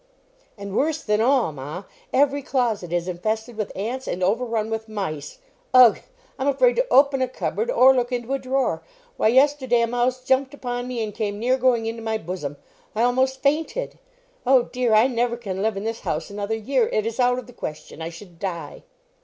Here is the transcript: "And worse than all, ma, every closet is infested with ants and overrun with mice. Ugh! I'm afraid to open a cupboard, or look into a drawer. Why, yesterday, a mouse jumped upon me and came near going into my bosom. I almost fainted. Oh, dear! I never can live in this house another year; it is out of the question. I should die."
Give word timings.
"And 0.57 0.75
worse 0.75 1.03
than 1.03 1.21
all, 1.21 1.51
ma, 1.51 1.83
every 2.11 2.41
closet 2.41 2.91
is 2.91 3.07
infested 3.07 3.55
with 3.55 3.71
ants 3.75 4.07
and 4.07 4.23
overrun 4.23 4.71
with 4.71 4.89
mice. 4.89 5.37
Ugh! 5.75 5.99
I'm 6.39 6.47
afraid 6.47 6.75
to 6.77 6.87
open 6.89 7.21
a 7.21 7.27
cupboard, 7.27 7.69
or 7.69 7.93
look 7.93 8.11
into 8.11 8.33
a 8.33 8.39
drawer. 8.39 8.81
Why, 9.17 9.27
yesterday, 9.27 9.81
a 9.81 9.85
mouse 9.85 10.23
jumped 10.23 10.55
upon 10.55 10.87
me 10.87 11.03
and 11.03 11.13
came 11.13 11.37
near 11.37 11.55
going 11.55 11.85
into 11.85 12.01
my 12.01 12.17
bosom. 12.17 12.57
I 12.95 13.03
almost 13.03 13.43
fainted. 13.43 13.99
Oh, 14.43 14.63
dear! 14.71 14.91
I 14.95 15.05
never 15.05 15.37
can 15.37 15.61
live 15.61 15.77
in 15.77 15.83
this 15.83 15.99
house 15.99 16.31
another 16.31 16.55
year; 16.55 16.87
it 16.87 17.05
is 17.05 17.19
out 17.19 17.37
of 17.37 17.45
the 17.45 17.53
question. 17.53 18.01
I 18.01 18.09
should 18.09 18.39
die." 18.39 18.81